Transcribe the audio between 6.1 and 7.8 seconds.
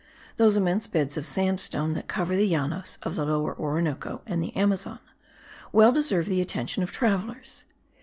the attention of travellers.